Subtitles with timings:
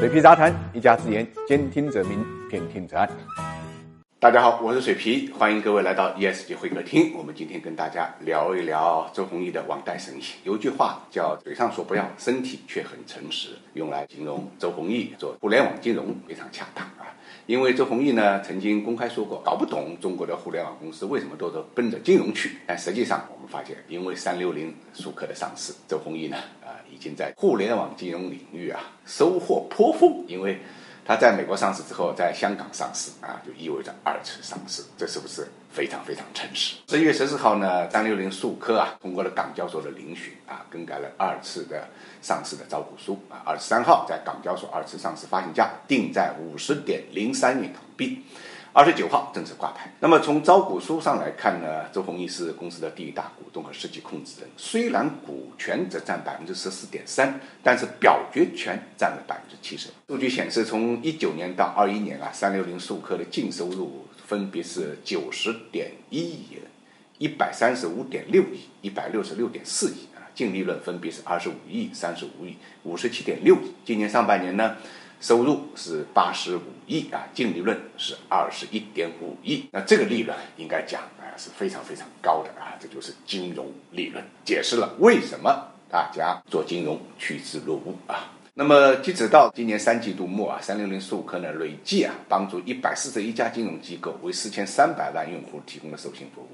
[0.00, 3.06] 水皮杂谈，一家之言，兼听则明，偏听则暗。
[4.18, 7.12] 大家好，我是水皮，欢迎各位来到 ESG 会客厅。
[7.14, 10.22] 我们今天跟大家聊一聊周鸿祎的网贷生意。
[10.42, 17.04] 有句话叫“嘴上说不要，身体却很诚实”，用来形容周鸿祎做互联网金融非常恰当啊。
[17.44, 22.52] 因为周鸿祎呢曾经公开说过，搞不懂中国的互联网公司为什么都是奔着金融去。
[22.66, 26.38] 但实际上，我们发现，因为三六零数科的上市，周鸿祎呢
[26.92, 30.58] 已经在互联网金融领域啊收获颇丰，因为。
[31.02, 36.76] 它在美国上市之后，在香港上市啊，就意味着二次上市，这是不是非常非常诚实？
[36.86, 41.88] 十一月十四号呢，三六零数科啊通过了港交所的遴选啊，更改了二次的
[42.22, 48.22] 上市的招股书啊，二十三号在港交所二次上市发行价定在五十点零三元港币。
[48.72, 49.92] 二十九号正式挂牌。
[49.98, 54.48] 那么从招股书上来看呢，周鸿祎是公司的第一大股东和实际控制人。
[54.56, 59.88] 虽然股权只占百分之十四点三，但是表决权占了百分之七十。
[60.06, 66.58] 数据显示，从一九年到二一年啊，三六零数科的净收入分别是九十点一亿、
[67.18, 73.72] 一百三十五点六亿、一百六十六点四亿啊，净利润分别是二十五亿、三十五亿、五十七点六亿。
[73.84, 74.76] 今年上半年呢？
[75.20, 79.68] 收入是八十五亿啊，净利润是二十一点五亿。
[79.70, 88.32] 那这个利润应该讲啊是非常非常高的啊，这就是金融利润，解释了为什么大家做金融趋之若鹜啊。
[88.54, 96.48] 那么截止到今年三季度末啊，三六零数科呢累计啊帮助一百四十一家金融机构为四千三百万用户提供了授信服务，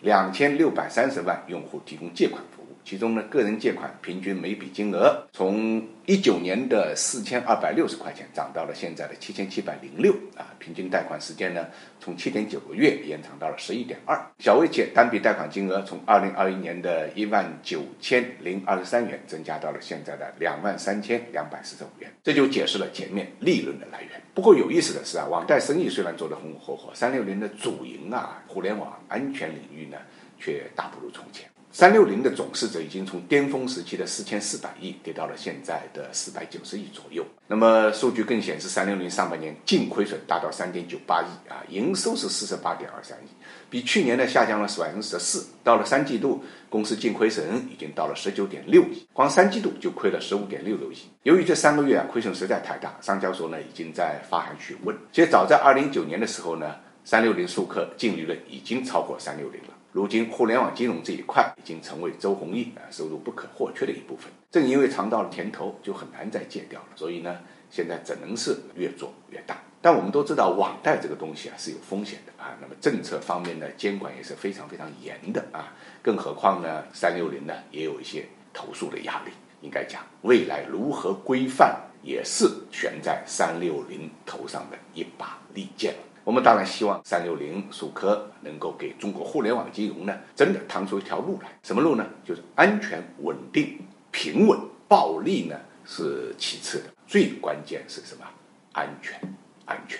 [0.00, 2.61] 两千六百三十万用户提供借款服务。
[2.84, 11.66] 其中呢，个人借款平均每笔金额从一九年的四千二百六十块钱涨到了现在的七千七百零六啊，平均贷款时间呢
[12.00, 14.20] 从七点九个月延长到了十一点二。
[14.40, 24.20] 小微企业单笔贷款金额从二零二一年的一万九千零二十三元增加到了现在的两万三千两百四十五元，这就解释了前面利润的来源。
[24.34, 29.96] 不过有意思的是啊，网贷生意虽然做得红红火火，三六零的主营啊，互联网安全领域呢，
[30.40, 31.48] 却大不如从前。
[31.74, 37.24] 三六零的总市值已经从巅峰时期的四千四百亿跌到了现在的四百九十亿左右。
[37.46, 43.30] 那么数据更显示，三六零上半年净亏损达到三点九八亿啊，营收是四十八点二三亿，
[43.70, 45.46] 比去年呢下降了百分之十四。
[45.64, 50.98] 到了三季度，公司净亏损已经到了十九点六亿，光三季度就亏了十五点六六亿。
[51.22, 54.94] 由于这三个月啊亏损实在太大，上交所呢已经在发函询问。
[55.10, 59.68] 其实早在二零一九年的时候呢，三六零数科净利润已经超过三六零了。
[59.92, 64.32] 如今，互联网金融这一块已经成为周鸿祎啊收入不可或缺的一部分。
[64.50, 66.86] 正因为尝到了甜头，就很难再戒掉了。
[66.96, 69.60] 所以呢，现在只能是越做越大。
[69.82, 72.56] 但我们都知道，网贷这个东西啊是有风险的啊。
[72.60, 75.74] 那么政策方面的监管也是非常非常严的啊。
[76.00, 78.24] 更何况呢，三六零呢也有一些
[78.54, 79.32] 投诉的压力。
[79.60, 85.94] 应该讲，未来如何规范，也是悬在三六零头上的一把利剑。
[86.24, 91.48] 我们当然希望三六零数科能够给中国互联网金融呢，真的趟出一条路来。
[91.62, 92.06] 什么路呢？
[92.24, 93.78] 就是安全、稳定、
[94.10, 94.58] 平稳。
[94.88, 98.26] 暴利呢是其次的，最关键是什么？
[98.74, 99.18] 安全，
[99.64, 99.98] 安全。